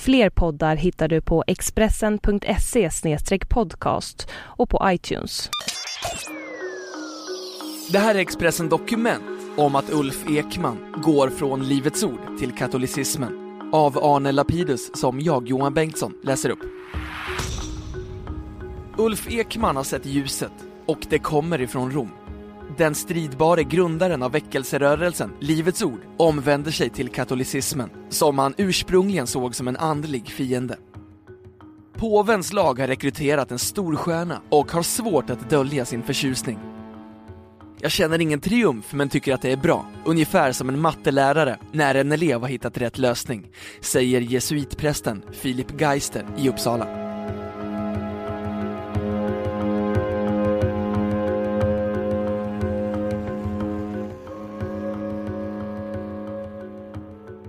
[0.00, 2.90] Fler poddar hittar du på expressen.se
[3.48, 5.50] podcast och på iTunes.
[7.92, 9.24] Det här är Expressen Dokument
[9.56, 15.48] om att Ulf Ekman går från Livets Ord till katolicismen av Arne Lapidus som jag,
[15.48, 16.62] Johan Bengtsson, läser upp.
[18.98, 20.52] Ulf Ekman har sett ljuset
[20.86, 22.10] och det kommer ifrån Rom.
[22.76, 29.54] Den stridbare grundaren av väckelserörelsen Livets Ord omvänder sig till katolicismen, som han ursprungligen såg
[29.54, 30.76] som en andlig fiende.
[31.96, 36.58] Påvens lag har rekryterat en storstjärna och har svårt att dölja sin förtjusning.
[37.80, 41.94] Jag känner ingen triumf men tycker att det är bra, ungefär som en mattelärare när
[41.94, 43.46] en elev har hittat rätt lösning,
[43.80, 47.03] säger jesuitprästen Filip Geister i Uppsala.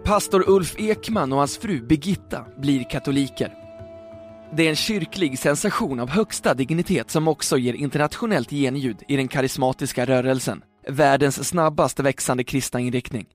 [0.05, 3.53] Pastor Ulf Ekman och hans fru Birgitta blir katoliker.
[4.55, 9.27] Det är en kyrklig sensation av högsta dignitet som också ger internationellt genljud i den
[9.27, 13.25] karismatiska rörelsen, världens snabbast växande kristna inriktning.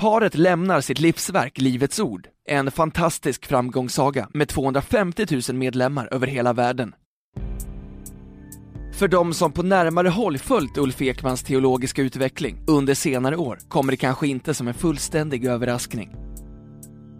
[0.00, 6.52] Paret lämnar sitt livsverk Livets Ord, en fantastisk framgångssaga med 250 000 medlemmar över hela
[6.52, 6.94] världen.
[8.94, 13.92] För de som på närmare håll följt Ulf Ekmans teologiska utveckling under senare år kommer
[13.92, 16.14] det kanske inte som en fullständig överraskning.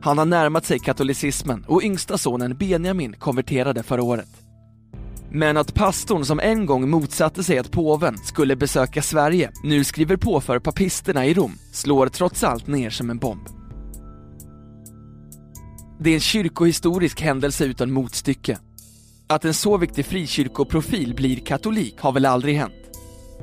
[0.02, 4.28] Han har närmat sig katolicismen och yngsta sonen Benjamin konverterade förra året.
[5.30, 10.16] Men att pastorn som en gång motsatte sig att påven skulle besöka Sverige nu skriver
[10.16, 13.48] på för papisterna i Rom slår trots allt ner som en bomb.
[16.00, 18.58] Det är en kyrkohistorisk händelse utan motstycke
[19.26, 22.74] att en så viktig frikyrkoprofil blir katolik har väl aldrig hänt.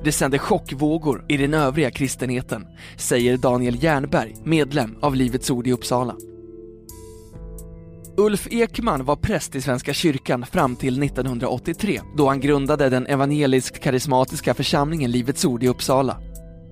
[0.03, 5.71] Det sänder chockvågor i den övriga kristenheten, säger Daniel Jernberg, medlem av Livets Ord i
[5.71, 6.15] Uppsala.
[8.17, 13.79] Ulf Ekman var präst i Svenska kyrkan fram till 1983 då han grundade den evangeliskt
[13.79, 16.17] karismatiska församlingen Livets Ord i Uppsala.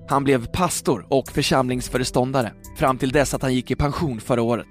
[0.08, 4.66] Han blev pastor och församlingsföreståndare fram till dess att han gick i pension förra året.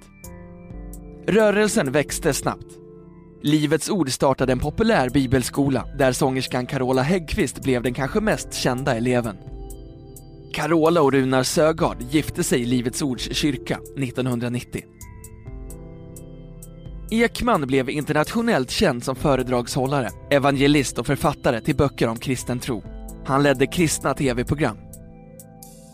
[1.27, 2.78] Rörelsen växte snabbt
[3.41, 8.95] Livets Ord startade en populär bibelskola där sångerskan Carola Häggkvist blev den kanske mest kända
[8.95, 9.37] eleven.
[10.53, 14.83] Carola och Runar Sögaard gifte sig i Livets Ords kyrka 1990.
[17.11, 22.83] Ekman blev internationellt känd som föredragshållare, evangelist och författare till böcker om kristen tro.
[23.25, 24.77] Han ledde kristna tv-program.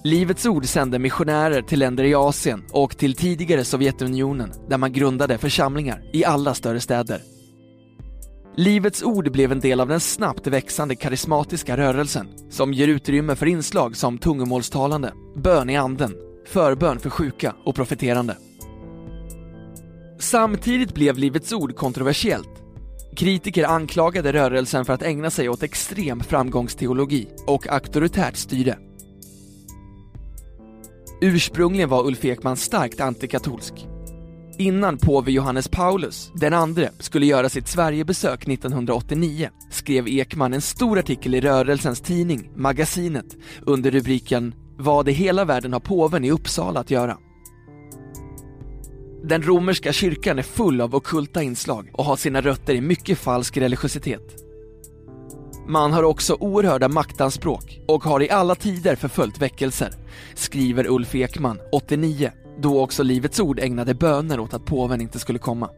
[0.03, 5.37] Livets Ord sände missionärer till länder i Asien och till tidigare Sovjetunionen där man grundade
[5.37, 7.34] församlingar i alla större städer.
[8.57, 13.45] Livets Ord blev en del av den snabbt växande karismatiska rörelsen som ger utrymme för
[13.45, 16.15] inslag som tungomålstalande, bön i anden,
[16.47, 18.37] förbön för sjuka och profeterande.
[20.19, 22.63] Samtidigt blev Livets Ord kontroversiellt.
[23.15, 28.77] Kritiker anklagade rörelsen för att ägna sig åt extrem framgångsteologi och auktoritärt styre.
[31.21, 33.87] Ursprungligen var Ulf Ekman starkt antikatolsk
[34.57, 40.99] Innan påve Johannes Paulus, den andre, skulle göra sitt Sverigebesök 1989 skrev Ekman en stor
[40.99, 46.79] artikel i rörelsens tidning, Magasinet, under rubriken Vad i hela världen har påven i Uppsala
[46.79, 47.17] att göra?
[49.23, 53.57] Den romerska kyrkan är full av okulta inslag och har sina rötter i mycket falsk
[53.57, 54.35] religiositet.
[55.67, 59.93] Man har också oerhörda maktanspråk och har i alla tider förföljt väckelser,
[60.35, 65.39] skriver Ulf Ekman, 89, då också Livets Ord ägnade böner åt att påven inte skulle
[65.39, 65.69] komma.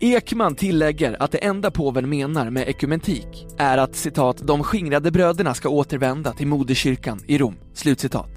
[0.00, 5.54] Ekman tillägger att det enda påven menar med ekumentik är att citat, de skingrade bröderna
[5.54, 7.56] ska återvända till moderkyrkan i Rom.
[7.74, 8.30] Slutcitat.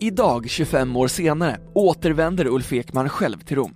[0.00, 3.74] Idag, 25 år senare, återvänder Ulf Ekman själv till Rom.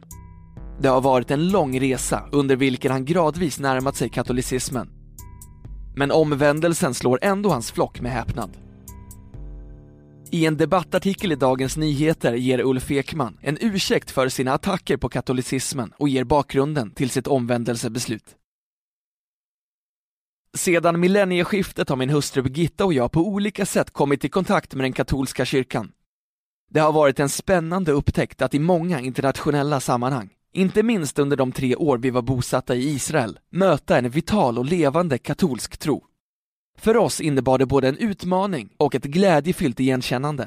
[0.81, 4.88] Det har varit en lång resa under vilken han gradvis närmat sig katolicismen.
[5.97, 8.50] Men omvändelsen slår ändå hans flock med häpnad.
[10.31, 15.09] I en debattartikel i Dagens Nyheter ger Ulf Ekman en ursäkt för sina attacker på
[15.09, 18.37] katolicismen och ger bakgrunden till sitt omvändelsebeslut.
[20.55, 24.85] Sedan millennieskiftet har min hustru Birgitta och jag på olika sätt kommit i kontakt med
[24.85, 25.93] den katolska kyrkan.
[26.71, 31.53] Det har varit en spännande upptäckt att i många internationella sammanhang inte minst under de
[31.53, 36.05] tre år vi var bosatta i Israel, möta en vital och levande katolsk tro.
[36.79, 40.47] För oss innebar det både en utmaning och ett glädjefyllt igenkännande.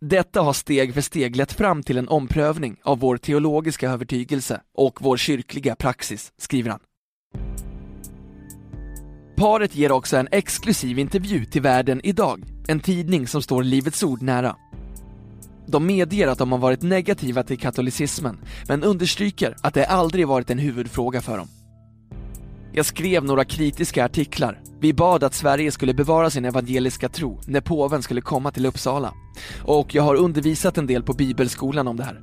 [0.00, 4.98] Detta har steg för steg lett fram till en omprövning av vår teologiska övertygelse och
[5.02, 6.80] vår kyrkliga praxis, skriver han.
[9.36, 14.22] Paret ger också en exklusiv intervju till Världen idag, en tidning som står Livets Ord
[14.22, 14.56] nära.
[15.66, 18.38] De medger att de har varit negativa till katolicismen,
[18.68, 21.48] men understryker att det aldrig varit en huvudfråga för dem.
[22.72, 24.60] Jag skrev några kritiska artiklar.
[24.80, 29.14] Vi bad att Sverige skulle bevara sin evangeliska tro när påven skulle komma till Uppsala.
[29.64, 32.20] Och jag har undervisat en del på bibelskolan om det här.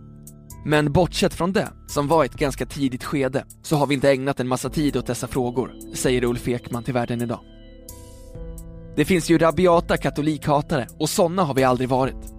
[0.65, 4.39] Men bortsett från det, som var ett ganska tidigt skede, så har vi inte ägnat
[4.39, 7.39] en massa tid åt dessa frågor, säger Ulf Ekman till Världen idag.
[8.95, 12.36] Det finns ju rabiata katolikhatare och sådana har vi aldrig varit.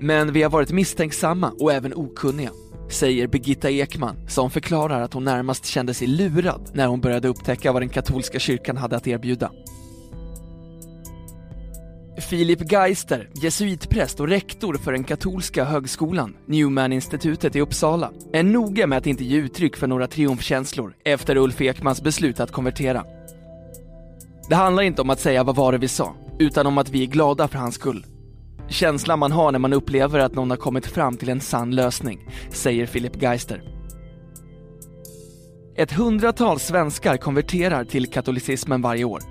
[0.00, 2.50] Men vi har varit misstänksamma och även okunniga,
[2.90, 7.72] säger Birgitta Ekman som förklarar att hon närmast kände sig lurad när hon började upptäcka
[7.72, 9.50] vad den katolska kyrkan hade att erbjuda.
[12.20, 18.98] Filip Geister, jesuitpräst och rektor för den katolska högskolan, Newman-institutet i Uppsala, är noga med
[18.98, 23.04] att inte ge uttryck för några triumfkänslor efter Ulf Ekmans beslut att konvertera.
[24.48, 27.02] Det handlar inte om att säga vad var det vi sa, utan om att vi
[27.02, 28.06] är glada för hans skull.
[28.68, 32.28] Känslan man har när man upplever att någon har kommit fram till en sann lösning,
[32.50, 33.62] säger Philip Geister.
[35.76, 39.22] Ett hundratal svenskar konverterar till katolicismen varje år.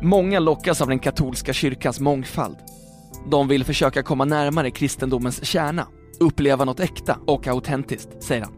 [0.00, 2.56] Många lockas av den katolska kyrkans mångfald.
[3.30, 5.86] De vill försöka komma närmare kristendomens kärna,
[6.20, 8.52] uppleva något äkta och autentiskt, säger han.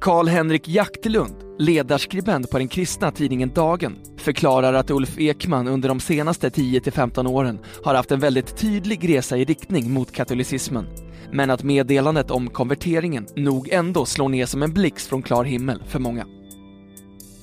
[0.00, 6.48] Karl-Henrik Jaktlund ledarskribent på den kristna tidningen Dagen, förklarar att Ulf Ekman under de senaste
[6.48, 10.86] 10-15 åren har haft en väldigt tydlig resa i riktning mot katolicismen,
[11.32, 15.82] men att meddelandet om konverteringen nog ändå slår ner som en blixt från klar himmel
[15.86, 16.26] för många.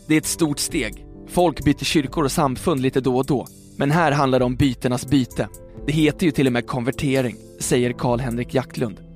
[0.07, 1.05] Det är ett stort steg.
[1.27, 5.07] Folk byter kyrkor och samfund lite då och då, men här handlar det om byternas
[5.07, 5.47] byte.
[5.85, 9.06] Det heter ju till och med konvertering, säger Karl-Henrik Jaktlund.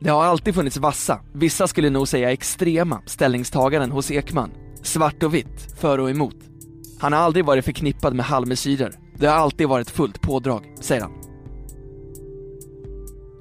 [0.00, 4.50] Det har alltid funnits vassa, vissa skulle nog säga extrema, ställningstaganden hos Ekman.
[4.82, 6.36] Svart och vitt, för och emot.
[6.98, 8.92] Han har aldrig varit förknippad med halvmesyrer.
[9.16, 11.12] Det har alltid varit fullt pådrag, säger han.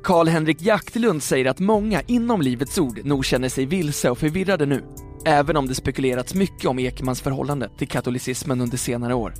[0.03, 4.83] Karl-Henrik Jaktlund säger att många inom Livets Ord nog känner sig vilse och förvirrade nu,
[5.25, 9.33] även om det spekulerats mycket om Ekmans förhållande till katolicismen under senare år.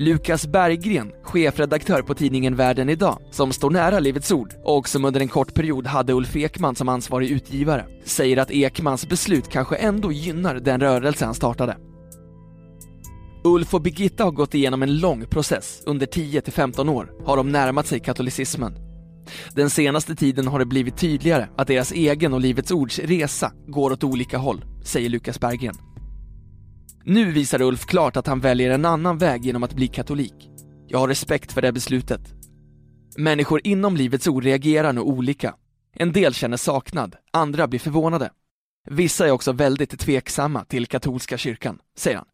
[0.00, 5.20] Lukas Berggren, chefredaktör på tidningen Världen idag, som står nära Livets Ord och som under
[5.20, 10.12] en kort period hade Ulf Ekman som ansvarig utgivare, säger att Ekmans beslut kanske ändå
[10.12, 11.76] gynnar den rörelse han startade.
[13.44, 15.82] Ulf och Birgitta har gått igenom en lång process.
[15.86, 18.74] Under 10-15 år har de närmat sig katolicismen.
[19.54, 23.92] Den senaste tiden har det blivit tydligare att deras egen och Livets Ords resa går
[23.92, 25.74] åt olika håll, säger Lukas Berggren.
[27.04, 30.50] Nu visar Ulf klart att han väljer en annan väg genom att bli katolik.
[30.86, 32.20] Jag har respekt för det beslutet.
[33.16, 35.54] Människor inom Livets Ord reagerar nog olika.
[35.92, 38.30] En del känner saknad, andra blir förvånade.
[38.90, 42.26] Vissa är också väldigt tveksamma till katolska kyrkan, säger han.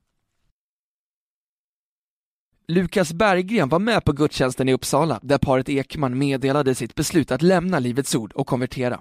[2.68, 7.42] Lukas Berggren var med på gudstjänsten i Uppsala där paret Ekman meddelade sitt beslut att
[7.42, 9.00] lämna Livets Ord och konvertera.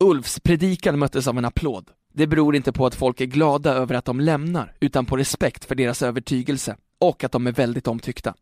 [0.00, 1.90] Ulfs predikan möttes av en applåd.
[2.12, 5.64] Det beror inte på att folk är glada över att de lämnar, utan på respekt
[5.64, 8.34] för deras övertygelse och att de är väldigt omtyckta.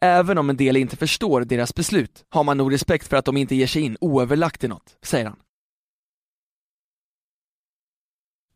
[0.00, 3.36] Även om en del inte förstår deras beslut har man nog respekt för att de
[3.36, 5.36] inte ger sig in oöverlagt i något, säger han.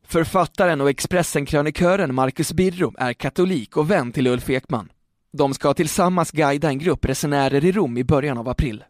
[0.02, 4.92] Författaren och Expressen-krönikören Marcus Birro är katolik och vän till Ulf Ekman.
[5.32, 8.84] De ska tillsammans guida en grupp resenärer i Rom i början av april.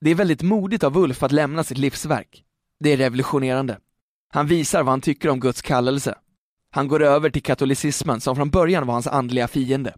[0.00, 2.45] Det är väldigt modigt av Ulf att lämna sitt livsverk.
[2.80, 3.78] Det är revolutionerande.
[4.32, 6.14] Han visar vad han tycker om Guds kallelse.
[6.70, 9.94] Han går över till katolicismen som från början var hans andliga fiende.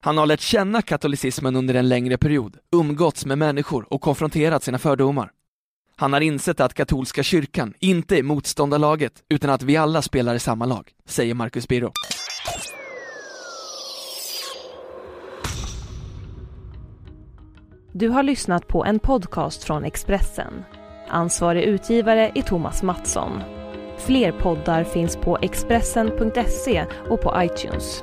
[0.00, 4.78] Han har lärt känna katolicismen under en längre period, umgåtts med människor och konfronterat sina
[4.78, 5.30] fördomar.
[5.96, 10.38] Han har insett att katolska kyrkan inte är motståndarlaget, utan att vi alla spelar i
[10.38, 11.92] samma lag, säger Marcus Birro.
[17.92, 20.64] Du har lyssnat på en podcast från Expressen.
[21.08, 23.42] Ansvarig utgivare är Thomas Mattsson.
[23.98, 28.02] Fler poddar finns på Expressen.se och på iTunes.